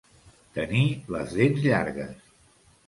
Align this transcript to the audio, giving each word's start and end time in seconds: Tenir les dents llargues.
Tenir 0.55 0.81
les 1.17 1.37
dents 1.41 1.63
llargues. 1.69 2.29